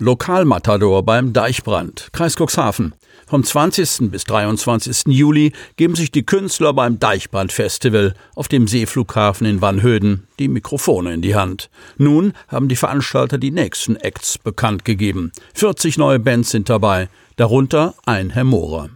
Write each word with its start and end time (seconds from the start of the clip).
Lokalmatador 0.00 1.04
beim 1.04 1.32
Deichbrand, 1.32 2.08
Kreis 2.12 2.34
Cuxhaven. 2.34 2.94
Vom 3.28 3.44
20. 3.44 4.10
bis 4.10 4.24
23. 4.24 5.04
Juli 5.06 5.52
geben 5.76 5.94
sich 5.94 6.10
die 6.10 6.26
Künstler 6.26 6.72
beim 6.72 6.98
Deichbrand-Festival 6.98 8.14
auf 8.34 8.48
dem 8.48 8.66
Seeflughafen 8.66 9.46
in 9.46 9.60
Wannhöden 9.60 10.26
die 10.40 10.48
Mikrofone 10.48 11.14
in 11.14 11.22
die 11.22 11.36
Hand. 11.36 11.70
Nun 11.96 12.32
haben 12.48 12.68
die 12.68 12.74
Veranstalter 12.74 13.38
die 13.38 13.52
nächsten 13.52 13.94
Acts 13.94 14.36
bekannt 14.36 14.84
gegeben. 14.84 15.30
40 15.54 15.96
neue 15.96 16.18
Bands 16.18 16.50
sind 16.50 16.68
dabei, 16.68 17.08
darunter 17.36 17.94
ein 18.04 18.30
Herr 18.30 18.42
Mohrer. 18.42 18.90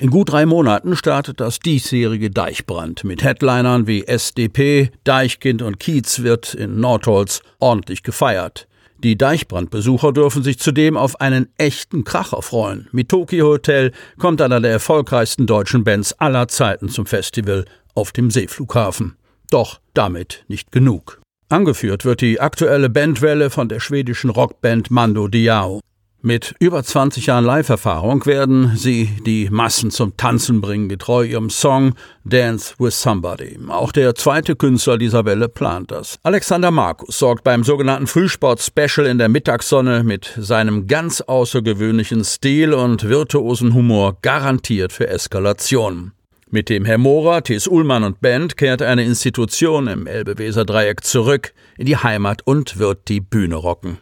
In 0.00 0.08
gut 0.08 0.32
drei 0.32 0.46
Monaten 0.46 0.96
startet 0.96 1.40
das 1.40 1.58
diesjährige 1.58 2.30
Deichbrand. 2.30 3.04
Mit 3.04 3.22
Headlinern 3.22 3.86
wie 3.86 4.06
SDP, 4.06 4.90
Deichkind 5.04 5.60
und 5.60 5.78
Kiez 5.78 6.22
wird 6.22 6.54
in 6.54 6.80
Nordholz 6.80 7.42
ordentlich 7.58 8.02
gefeiert. 8.02 8.66
Die 9.02 9.18
Deichbrandbesucher 9.18 10.12
dürfen 10.12 10.44
sich 10.44 10.60
zudem 10.60 10.96
auf 10.96 11.20
einen 11.20 11.48
echten 11.58 12.04
Kracher 12.04 12.40
freuen. 12.40 12.88
Mit 12.92 13.08
Tokyo 13.08 13.46
Hotel 13.48 13.90
kommt 14.16 14.40
einer 14.40 14.60
der 14.60 14.70
erfolgreichsten 14.70 15.46
deutschen 15.46 15.82
Bands 15.82 16.12
aller 16.20 16.46
Zeiten 16.46 16.88
zum 16.88 17.06
Festival 17.06 17.64
auf 17.94 18.12
dem 18.12 18.30
Seeflughafen. 18.30 19.16
Doch 19.50 19.80
damit 19.92 20.44
nicht 20.46 20.70
genug. 20.70 21.20
Angeführt 21.48 22.04
wird 22.04 22.20
die 22.20 22.40
aktuelle 22.40 22.88
Bandwelle 22.88 23.50
von 23.50 23.68
der 23.68 23.80
schwedischen 23.80 24.30
Rockband 24.30 24.92
Mando 24.92 25.26
Diao. 25.26 25.80
Mit 26.24 26.54
über 26.60 26.84
20 26.84 27.26
Jahren 27.26 27.44
Live-Erfahrung 27.44 28.24
werden 28.26 28.76
sie 28.76 29.10
die 29.26 29.48
Massen 29.50 29.90
zum 29.90 30.16
Tanzen 30.16 30.60
bringen, 30.60 30.88
getreu 30.88 31.24
ihrem 31.24 31.50
Song 31.50 31.94
Dance 32.24 32.74
with 32.78 33.02
Somebody. 33.02 33.58
Auch 33.68 33.90
der 33.90 34.14
zweite 34.14 34.54
Künstler 34.54 34.98
dieser 34.98 35.24
Welle 35.24 35.48
plant 35.48 35.90
das. 35.90 36.20
Alexander 36.22 36.70
Markus 36.70 37.18
sorgt 37.18 37.42
beim 37.42 37.64
sogenannten 37.64 38.06
Frühsport-Special 38.06 39.08
in 39.08 39.18
der 39.18 39.28
Mittagssonne 39.28 40.04
mit 40.04 40.32
seinem 40.38 40.86
ganz 40.86 41.22
außergewöhnlichen 41.22 42.22
Stil 42.22 42.72
und 42.72 43.08
virtuosen 43.08 43.74
Humor 43.74 44.16
garantiert 44.22 44.92
für 44.92 45.08
Eskalation. 45.08 46.12
Mit 46.50 46.68
dem 46.68 46.84
Herr 46.84 46.98
Mohrer, 46.98 47.42
T.S. 47.42 47.66
Ullmann 47.66 48.04
und 48.04 48.20
Band 48.20 48.56
kehrt 48.56 48.80
eine 48.80 49.02
Institution 49.02 49.88
im 49.88 50.06
Elbe-Weser-Dreieck 50.06 51.02
zurück 51.02 51.52
in 51.76 51.86
die 51.86 51.96
Heimat 51.96 52.42
und 52.44 52.78
wird 52.78 53.08
die 53.08 53.20
Bühne 53.20 53.56
rocken. 53.56 53.98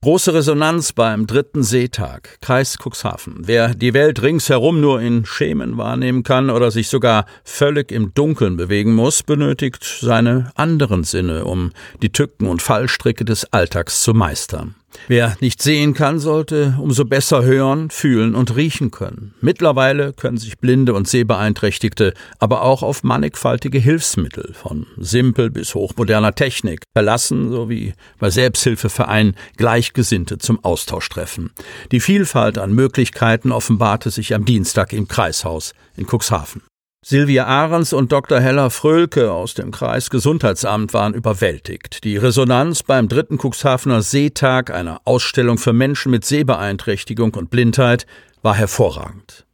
Große 0.00 0.32
Resonanz 0.32 0.92
beim 0.92 1.26
dritten 1.26 1.64
Seetag, 1.64 2.38
Kreis 2.40 2.76
Cuxhaven. 2.78 3.38
Wer 3.40 3.74
die 3.74 3.94
Welt 3.94 4.22
ringsherum 4.22 4.80
nur 4.80 5.00
in 5.00 5.26
Schemen 5.26 5.76
wahrnehmen 5.76 6.22
kann 6.22 6.50
oder 6.50 6.70
sich 6.70 6.86
sogar 6.88 7.26
völlig 7.42 7.90
im 7.90 8.14
Dunkeln 8.14 8.56
bewegen 8.56 8.94
muss, 8.94 9.24
benötigt 9.24 9.82
seine 9.82 10.52
anderen 10.54 11.02
Sinne, 11.02 11.46
um 11.46 11.72
die 12.00 12.12
Tücken 12.12 12.46
und 12.46 12.62
Fallstricke 12.62 13.24
des 13.24 13.52
Alltags 13.52 14.04
zu 14.04 14.14
meistern. 14.14 14.76
Wer 15.06 15.36
nicht 15.40 15.62
sehen 15.62 15.94
kann, 15.94 16.18
sollte 16.18 16.76
umso 16.80 17.04
besser 17.04 17.42
hören, 17.42 17.90
fühlen 17.90 18.34
und 18.34 18.56
riechen 18.56 18.90
können. 18.90 19.34
Mittlerweile 19.40 20.12
können 20.12 20.38
sich 20.38 20.58
Blinde 20.58 20.94
und 20.94 21.08
Sehbeeinträchtigte 21.08 22.14
aber 22.38 22.62
auch 22.62 22.82
auf 22.82 23.02
mannigfaltige 23.02 23.78
Hilfsmittel 23.78 24.54
von 24.54 24.86
simpel 24.96 25.50
bis 25.50 25.74
hochmoderner 25.74 26.34
Technik 26.34 26.82
verlassen, 26.94 27.50
sowie 27.50 27.94
bei 28.18 28.30
Selbsthilfevereinen 28.30 29.34
Gleichgesinnte 29.56 30.38
zum 30.38 30.62
Austausch 30.64 31.08
treffen. 31.08 31.50
Die 31.92 32.00
Vielfalt 32.00 32.58
an 32.58 32.72
Möglichkeiten 32.72 33.52
offenbarte 33.52 34.10
sich 34.10 34.34
am 34.34 34.44
Dienstag 34.44 34.92
im 34.92 35.08
Kreishaus 35.08 35.72
in 35.96 36.06
Cuxhaven. 36.06 36.62
Silvia 37.04 37.46
Ahrens 37.46 37.92
und 37.92 38.10
Dr. 38.10 38.40
Hella 38.40 38.70
Frölke 38.70 39.30
aus 39.30 39.54
dem 39.54 39.70
Kreisgesundheitsamt 39.70 40.92
waren 40.92 41.14
überwältigt. 41.14 42.02
Die 42.02 42.16
Resonanz 42.16 42.82
beim 42.82 43.08
dritten 43.08 43.38
Cuxhavener 43.38 44.02
Seetag, 44.02 44.72
einer 44.72 45.00
Ausstellung 45.04 45.58
für 45.58 45.72
Menschen 45.72 46.10
mit 46.10 46.24
Sehbeeinträchtigung 46.24 47.34
und 47.34 47.50
Blindheit, 47.50 48.06
war 48.42 48.56
hervorragend. 48.56 49.46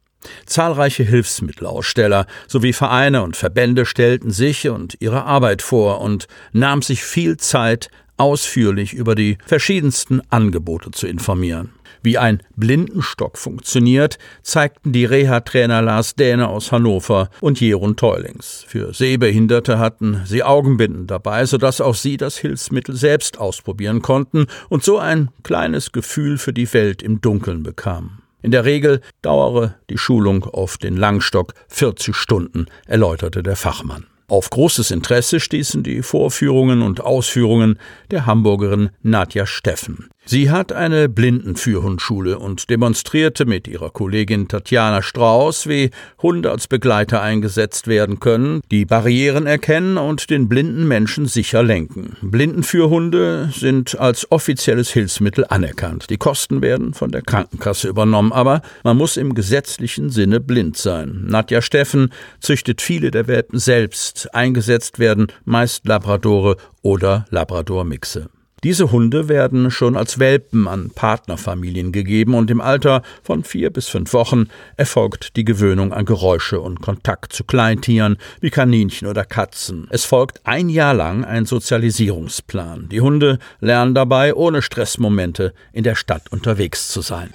Zahlreiche 0.47 1.03
Hilfsmittelaussteller 1.03 2.25
sowie 2.47 2.73
Vereine 2.73 3.21
und 3.21 3.37
Verbände 3.37 3.85
stellten 3.85 4.31
sich 4.31 4.67
und 4.67 4.97
ihre 4.99 5.25
Arbeit 5.25 5.61
vor 5.61 6.01
und 6.01 6.27
nahm 6.51 6.81
sich 6.81 7.03
viel 7.03 7.37
Zeit, 7.37 7.89
ausführlich 8.17 8.93
über 8.93 9.15
die 9.15 9.37
verschiedensten 9.45 10.21
Angebote 10.29 10.91
zu 10.91 11.07
informieren. 11.07 11.71
Wie 12.05 12.19
ein 12.19 12.43
Blindenstock 12.55 13.35
funktioniert, 13.35 14.19
zeigten 14.43 14.93
die 14.93 15.05
Reha-Trainer 15.05 15.81
Lars 15.81 16.13
Däne 16.13 16.47
aus 16.49 16.71
Hannover 16.71 17.31
und 17.41 17.59
Jeroen 17.59 17.95
Teulings. 17.95 18.63
Für 18.67 18.93
Sehbehinderte 18.93 19.79
hatten 19.79 20.21
sie 20.23 20.43
Augenbinden 20.43 21.07
dabei, 21.07 21.47
sodass 21.47 21.81
auch 21.81 21.95
sie 21.95 22.17
das 22.17 22.37
Hilfsmittel 22.37 22.95
selbst 22.95 23.39
ausprobieren 23.39 24.03
konnten 24.03 24.45
und 24.69 24.83
so 24.83 24.99
ein 24.99 25.29
kleines 25.41 25.93
Gefühl 25.93 26.37
für 26.37 26.53
die 26.53 26.71
Welt 26.73 27.01
im 27.01 27.21
Dunkeln 27.21 27.63
bekamen. 27.63 28.21
In 28.43 28.51
der 28.51 28.65
Regel 28.65 29.01
dauere 29.23 29.73
die 29.89 29.97
Schulung 29.97 30.43
auf 30.43 30.77
den 30.77 30.97
Langstock 30.97 31.55
40 31.69 32.15
Stunden, 32.15 32.67
erläuterte 32.85 33.41
der 33.41 33.55
Fachmann. 33.55 34.05
Auf 34.27 34.49
großes 34.49 34.91
Interesse 34.91 35.39
stießen 35.39 35.83
die 35.83 36.01
Vorführungen 36.01 36.81
und 36.81 37.01
Ausführungen 37.01 37.77
der 38.09 38.25
Hamburgerin 38.25 38.89
Nadja 39.03 39.45
Steffen. 39.45 40.09
Sie 40.27 40.49
hat 40.49 40.73
eine 40.73 41.07
Blindenführhundschule 41.07 42.39
und 42.39 42.71
demonstrierte 42.71 43.45
mit 43.45 43.67
ihrer 43.67 43.91
Kollegin 43.91 44.47
Tatjana 44.47 45.03
Strauß, 45.03 45.67
wie 45.67 45.91
Hunde 46.19 46.49
als 46.49 46.67
Begleiter 46.67 47.21
eingesetzt 47.21 47.85
werden 47.85 48.19
können, 48.19 48.61
die 48.71 48.85
Barrieren 48.85 49.45
erkennen 49.45 49.97
und 49.97 50.31
den 50.31 50.49
blinden 50.49 50.87
Menschen 50.87 51.27
sicher 51.27 51.61
lenken. 51.61 52.17
Blindenführhunde 52.23 53.51
sind 53.53 53.99
als 53.99 54.31
offizielles 54.31 54.89
Hilfsmittel 54.89 55.45
anerkannt. 55.47 56.09
Die 56.09 56.17
Kosten 56.17 56.63
werden 56.63 56.95
von 56.95 57.11
der 57.11 57.21
Krankenkasse 57.21 57.87
übernommen, 57.87 58.33
aber 58.33 58.63
man 58.83 58.97
muss 58.97 59.17
im 59.17 59.35
gesetzlichen 59.35 60.09
Sinne 60.09 60.39
blind 60.39 60.75
sein. 60.75 61.25
Nadja 61.27 61.61
Steffen 61.61 62.09
züchtet 62.39 62.81
viele 62.81 63.11
der 63.11 63.27
Welpen 63.27 63.59
selbst. 63.59 64.33
Eingesetzt 64.33 64.97
werden 64.97 65.27
meist 65.43 65.87
Labradore 65.87 66.57
oder 66.81 67.27
Labrador-Mixe. 67.29 68.29
Diese 68.65 68.91
Hunde 68.91 69.29
werden 69.29 69.69
schon 69.69 69.95
als 69.95 70.17
Welpen 70.17 70.67
an 70.67 70.89
Partnerfamilien 70.89 71.91
gegeben 71.91 72.33
und 72.33 72.49
im 72.49 72.61
Alter 72.61 73.03
von 73.21 73.43
vier 73.43 73.69
bis 73.69 73.87
fünf 73.87 74.11
Wochen 74.13 74.47
erfolgt 74.75 75.35
die 75.35 75.45
Gewöhnung 75.45 75.93
an 75.93 76.03
Geräusche 76.03 76.59
und 76.59 76.81
Kontakt 76.81 77.31
zu 77.31 77.43
Kleintieren 77.43 78.17
wie 78.41 78.49
Kaninchen 78.49 79.07
oder 79.07 79.23
Katzen. 79.23 79.87
Es 79.91 80.05
folgt 80.05 80.41
ein 80.45 80.69
Jahr 80.69 80.95
lang 80.95 81.23
ein 81.23 81.45
Sozialisierungsplan. 81.45 82.89
Die 82.89 83.01
Hunde 83.01 83.37
lernen 83.59 83.93
dabei, 83.93 84.33
ohne 84.33 84.63
Stressmomente 84.63 85.53
in 85.71 85.83
der 85.83 85.93
Stadt 85.93 86.31
unterwegs 86.31 86.87
zu 86.87 87.01
sein. 87.01 87.29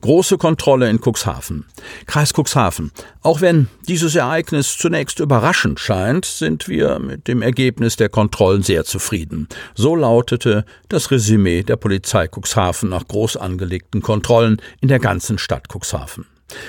Große 0.00 0.38
Kontrolle 0.38 0.88
in 0.88 1.00
Cuxhaven. 1.00 1.64
Kreis 2.06 2.32
Cuxhaven. 2.32 2.92
Auch 3.22 3.40
wenn 3.40 3.68
dieses 3.88 4.14
Ereignis 4.14 4.76
zunächst 4.78 5.18
überraschend 5.18 5.80
scheint, 5.80 6.24
sind 6.24 6.68
wir 6.68 6.98
mit 7.00 7.26
dem 7.26 7.42
Ergebnis 7.42 7.96
der 7.96 8.08
Kontrollen 8.08 8.62
sehr 8.62 8.84
zufrieden. 8.84 9.48
So 9.74 9.96
lautete 9.96 10.64
das 10.88 11.10
Resümee 11.10 11.62
der 11.64 11.76
Polizei 11.76 12.28
Cuxhaven 12.28 12.90
nach 12.90 13.08
groß 13.08 13.36
angelegten 13.36 14.00
Kontrollen 14.00 14.62
in 14.80 14.88
der 14.88 15.00
ganzen 15.00 15.38
Stadt 15.38 15.66
Cuxhaven. 15.68 16.26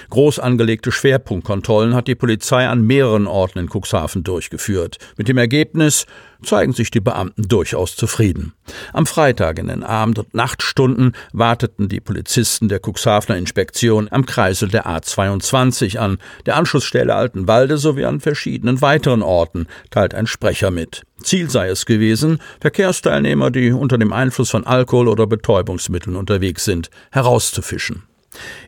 Groß 0.09 0.39
angelegte 0.39 0.91
Schwerpunktkontrollen 0.91 1.95
hat 1.95 2.07
die 2.07 2.15
Polizei 2.15 2.67
an 2.67 2.81
mehreren 2.81 3.27
Orten 3.27 3.59
in 3.59 3.69
Cuxhaven 3.69 4.23
durchgeführt. 4.23 4.97
Mit 5.17 5.27
dem 5.27 5.37
Ergebnis 5.37 6.05
zeigen 6.43 6.73
sich 6.73 6.91
die 6.91 6.99
Beamten 6.99 7.47
durchaus 7.47 7.95
zufrieden. 7.95 8.53
Am 8.93 9.05
Freitag 9.05 9.59
in 9.59 9.67
den 9.67 9.83
Abend- 9.83 10.19
und 10.19 10.33
Nachtstunden 10.33 11.13
warteten 11.33 11.89
die 11.89 11.99
Polizisten 11.99 12.69
der 12.69 12.79
Cuxhavener 12.79 13.37
Inspektion 13.37 14.07
am 14.11 14.25
Kreisel 14.25 14.69
der 14.69 14.85
A22 14.85 15.97
an, 15.97 16.17
der 16.45 16.55
Anschlussstelle 16.57 17.15
Altenwalde 17.15 17.77
sowie 17.77 18.05
an 18.05 18.19
verschiedenen 18.19 18.81
weiteren 18.81 19.21
Orten, 19.21 19.67
teilt 19.91 20.13
ein 20.13 20.27
Sprecher 20.27 20.71
mit. 20.71 21.03
Ziel 21.21 21.49
sei 21.49 21.69
es 21.69 21.85
gewesen, 21.85 22.39
Verkehrsteilnehmer, 22.61 23.51
die 23.51 23.71
unter 23.71 23.97
dem 23.97 24.13
Einfluss 24.13 24.51
von 24.51 24.65
Alkohol 24.65 25.09
oder 25.09 25.27
Betäubungsmitteln 25.27 26.15
unterwegs 26.15 26.63
sind, 26.63 26.89
herauszufischen. 27.11 28.08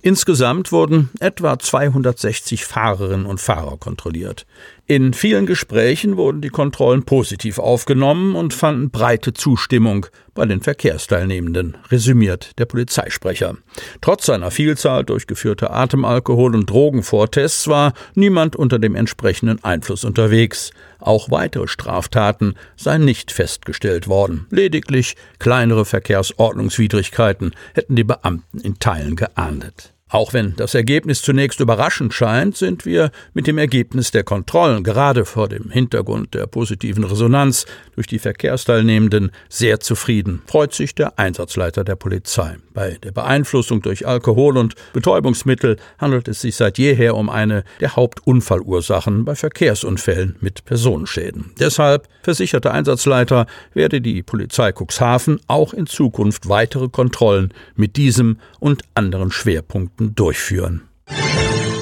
Insgesamt 0.01 0.71
wurden 0.71 1.09
etwa 1.19 1.57
260 1.57 2.65
Fahrerinnen 2.65 3.25
und 3.25 3.39
Fahrer 3.39 3.77
kontrolliert. 3.77 4.45
In 4.91 5.13
vielen 5.13 5.45
Gesprächen 5.45 6.17
wurden 6.17 6.41
die 6.41 6.49
Kontrollen 6.49 7.03
positiv 7.03 7.59
aufgenommen 7.59 8.35
und 8.35 8.53
fanden 8.53 8.89
breite 8.89 9.33
Zustimmung 9.33 10.07
bei 10.33 10.45
den 10.45 10.59
Verkehrsteilnehmenden, 10.59 11.77
resümiert 11.89 12.59
der 12.59 12.65
Polizeisprecher. 12.65 13.55
Trotz 14.01 14.25
seiner 14.25 14.51
Vielzahl 14.51 15.05
durchgeführter 15.05 15.73
Atemalkohol- 15.73 16.55
und 16.55 16.69
Drogenvortests 16.69 17.69
war 17.69 17.93
niemand 18.15 18.57
unter 18.57 18.79
dem 18.79 18.95
entsprechenden 18.95 19.63
Einfluss 19.63 20.03
unterwegs. 20.03 20.71
Auch 20.99 21.31
weitere 21.31 21.69
Straftaten 21.69 22.55
seien 22.75 23.05
nicht 23.05 23.31
festgestellt 23.31 24.09
worden. 24.09 24.45
Lediglich 24.49 25.15
kleinere 25.39 25.85
Verkehrsordnungswidrigkeiten 25.85 27.55
hätten 27.75 27.95
die 27.95 28.03
Beamten 28.03 28.59
in 28.59 28.77
Teilen 28.77 29.15
geahndet. 29.15 29.93
Auch 30.11 30.33
wenn 30.33 30.57
das 30.57 30.75
Ergebnis 30.75 31.21
zunächst 31.21 31.61
überraschend 31.61 32.13
scheint, 32.13 32.57
sind 32.57 32.85
wir 32.85 33.11
mit 33.33 33.47
dem 33.47 33.57
Ergebnis 33.57 34.11
der 34.11 34.25
Kontrollen 34.25 34.83
gerade 34.83 35.23
vor 35.23 35.47
dem 35.47 35.69
Hintergrund 35.69 36.33
der 36.33 36.47
positiven 36.47 37.05
Resonanz 37.05 37.65
durch 37.95 38.07
die 38.07 38.19
Verkehrsteilnehmenden 38.19 39.31
sehr 39.47 39.79
zufrieden, 39.79 40.41
freut 40.47 40.73
sich 40.73 40.95
der 40.95 41.17
Einsatzleiter 41.17 41.85
der 41.85 41.95
Polizei. 41.95 42.57
Bei 42.73 42.97
der 43.01 43.13
Beeinflussung 43.13 43.81
durch 43.81 44.05
Alkohol 44.05 44.57
und 44.57 44.75
Betäubungsmittel 44.91 45.77
handelt 45.97 46.27
es 46.27 46.41
sich 46.41 46.57
seit 46.57 46.77
jeher 46.77 47.15
um 47.15 47.29
eine 47.29 47.63
der 47.79 47.95
Hauptunfallursachen 47.95 49.23
bei 49.23 49.35
Verkehrsunfällen 49.35 50.35
mit 50.41 50.65
Personenschäden. 50.65 51.51
Deshalb, 51.57 52.09
versicherte 52.21 52.71
Einsatzleiter, 52.71 53.45
werde 53.73 54.01
die 54.01 54.23
Polizei 54.23 54.73
Cuxhaven 54.73 55.39
auch 55.47 55.73
in 55.73 55.87
Zukunft 55.87 56.49
weitere 56.49 56.89
Kontrollen 56.89 57.53
mit 57.75 57.95
diesem 57.95 58.39
und 58.59 58.83
anderen 58.93 59.31
Schwerpunkten 59.31 60.00
Projekten 60.01 60.15
durchführen. 60.15 60.81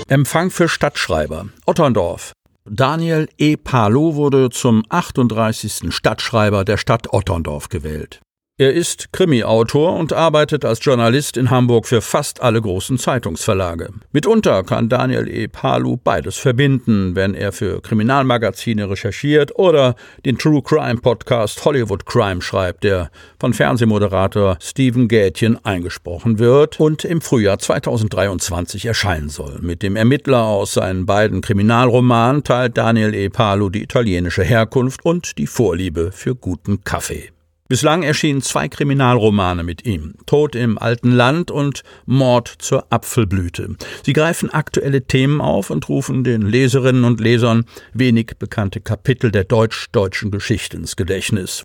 Empfang 0.08 0.52
für 0.52 0.68
Stadtschreiber 0.68 1.50
Otterndorf. 1.66 2.34
Daniel 2.66 3.28
E. 3.38 3.56
Palo 3.56 4.16
wurde 4.16 4.50
zum 4.50 4.84
38. 4.90 5.94
Stadtschreiber 5.94 6.66
der 6.66 6.78
Stadt 6.78 7.14
Otterndorf 7.14 7.70
gewählt. 7.70 8.20
Er 8.62 8.74
ist 8.74 9.14
Krimi-Autor 9.14 9.96
und 9.96 10.12
arbeitet 10.12 10.66
als 10.66 10.84
Journalist 10.84 11.38
in 11.38 11.50
Hamburg 11.50 11.88
für 11.88 12.02
fast 12.02 12.42
alle 12.42 12.62
großen 12.62 12.98
Zeitungsverlage. 12.98 13.88
Mitunter 14.12 14.64
kann 14.64 14.90
Daniel 14.90 15.30
E. 15.30 15.48
Palu 15.48 15.96
beides 15.96 16.36
verbinden, 16.36 17.16
wenn 17.16 17.36
er 17.36 17.54
für 17.54 17.82
Kriminalmagazine 17.82 18.90
recherchiert 18.90 19.58
oder 19.58 19.96
den 20.26 20.38
True 20.38 20.62
Crime 20.62 21.00
Podcast 21.00 21.64
Hollywood 21.64 22.06
Crime 22.06 22.42
schreibt, 22.42 22.84
der 22.84 23.12
von 23.40 23.54
Fernsehmoderator 23.54 24.58
Stephen 24.62 25.08
Gätjen 25.08 25.58
eingesprochen 25.64 26.38
wird 26.38 26.82
und 26.82 27.06
im 27.06 27.22
Frühjahr 27.22 27.60
2023 27.60 28.88
erscheinen 28.88 29.30
soll. 29.30 29.60
Mit 29.62 29.84
dem 29.84 29.96
Ermittler 29.96 30.44
aus 30.44 30.74
seinen 30.74 31.06
beiden 31.06 31.40
Kriminalromanen 31.40 32.44
teilt 32.44 32.78
Daniel 32.78 33.16
E. 33.16 33.30
Palu 33.30 33.70
die 33.70 33.84
italienische 33.84 34.44
Herkunft 34.44 35.06
und 35.06 35.38
die 35.38 35.48
Vorliebe 35.48 36.12
für 36.12 36.36
guten 36.36 36.84
Kaffee. 36.84 37.30
Bislang 37.70 38.02
erschienen 38.02 38.42
zwei 38.42 38.68
Kriminalromane 38.68 39.62
mit 39.62 39.86
ihm, 39.86 40.16
Tod 40.26 40.56
im 40.56 40.80
alten 40.80 41.12
Land 41.12 41.52
und 41.52 41.84
Mord 42.08 42.52
zur 42.58 42.92
Apfelblüte. 42.92 43.76
Sie 44.04 44.14
greifen 44.14 44.50
aktuelle 44.50 45.04
Themen 45.04 45.40
auf 45.40 45.70
und 45.70 45.88
rufen 45.88 46.24
den 46.24 46.42
Leserinnen 46.42 47.04
und 47.04 47.20
Lesern 47.20 47.66
wenig 47.94 48.38
bekannte 48.40 48.82
Kapitel 48.82 49.30
der 49.30 49.44
deutsch-deutschen 49.44 50.32
Geschichte 50.32 50.78
ins 50.78 50.96
Gedächtnis. 50.96 51.62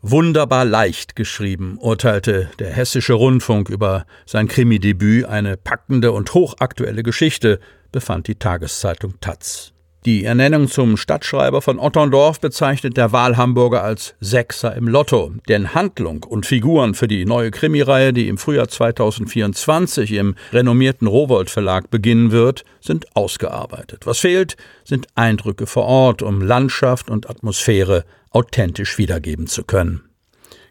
Wunderbar 0.00 0.64
leicht 0.64 1.16
geschrieben, 1.16 1.76
urteilte 1.82 2.50
der 2.58 2.72
Hessische 2.72 3.12
Rundfunk 3.12 3.68
über 3.68 4.06
sein 4.24 4.48
Krimidebüt, 4.48 5.26
eine 5.26 5.58
packende 5.58 6.12
und 6.12 6.32
hochaktuelle 6.32 7.02
Geschichte, 7.02 7.60
befand 7.92 8.26
die 8.28 8.36
Tageszeitung 8.36 9.20
Taz. 9.20 9.75
Die 10.06 10.22
Ernennung 10.22 10.68
zum 10.68 10.96
Stadtschreiber 10.96 11.60
von 11.60 11.80
Otterndorf 11.80 12.38
bezeichnet 12.38 12.96
der 12.96 13.10
Wahlhamburger 13.10 13.82
als 13.82 14.14
Sechser 14.20 14.76
im 14.76 14.86
Lotto. 14.86 15.32
Denn 15.48 15.74
Handlung 15.74 16.22
und 16.22 16.46
Figuren 16.46 16.94
für 16.94 17.08
die 17.08 17.24
neue 17.24 17.50
Krimireihe, 17.50 18.12
die 18.12 18.28
im 18.28 18.38
Frühjahr 18.38 18.68
2024 18.68 20.12
im 20.12 20.36
renommierten 20.52 21.08
Rowold 21.08 21.50
Verlag 21.50 21.90
beginnen 21.90 22.30
wird, 22.30 22.62
sind 22.80 23.16
ausgearbeitet. 23.16 24.06
Was 24.06 24.20
fehlt, 24.20 24.56
sind 24.84 25.08
Eindrücke 25.16 25.66
vor 25.66 25.86
Ort, 25.86 26.22
um 26.22 26.40
Landschaft 26.40 27.10
und 27.10 27.28
Atmosphäre 27.28 28.04
authentisch 28.30 28.98
wiedergeben 28.98 29.48
zu 29.48 29.64
können. 29.64 30.05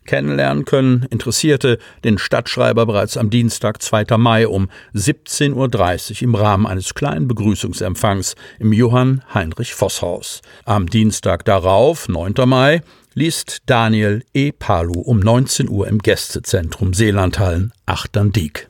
Kennenlernen 0.05 0.65
können 0.65 1.05
Interessierte 1.09 1.79
den 2.03 2.17
Stadtschreiber 2.17 2.85
bereits 2.85 3.17
am 3.17 3.29
Dienstag, 3.29 3.81
2. 3.81 4.17
Mai 4.17 4.47
um 4.47 4.69
17.30 4.93 6.11
Uhr 6.11 6.21
im 6.21 6.35
Rahmen 6.35 6.65
eines 6.65 6.93
kleinen 6.93 7.27
Begrüßungsempfangs 7.27 8.35
im 8.59 8.73
Johann 8.73 9.23
Heinrich 9.33 9.73
Voss 9.73 10.01
Haus. 10.01 10.41
Am 10.65 10.87
Dienstag 10.89 11.45
darauf, 11.45 12.07
9. 12.07 12.33
Mai, 12.45 12.81
liest 13.13 13.63
Daniel 13.65 14.23
E. 14.33 14.51
Palu 14.51 14.99
um 14.99 15.19
19 15.19 15.69
Uhr 15.69 15.87
im 15.87 15.99
Gästezentrum 15.99 16.93
Seelandhallen 16.93 17.73
Achterndiek. 17.85 18.67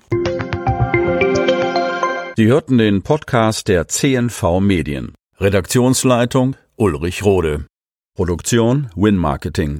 Sie 2.38 2.48
hörten 2.48 2.78
den 2.78 3.02
Podcast 3.02 3.70
der 3.70 3.88
CNV 3.88 4.60
Medien. 4.60 5.14
Redaktionsleitung 5.40 6.56
Ulrich 6.76 7.24
Rode. 7.24 7.66
Produktion 8.16 8.90
Win 8.96 9.16
Marketing. 9.16 9.80